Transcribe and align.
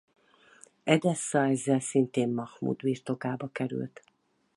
Edessza 0.85 1.45
ezzel 1.49 1.79
szintén 1.79 2.29
Mahmúd 2.29 2.77
birtokába 2.81 3.49
került. 3.51 4.01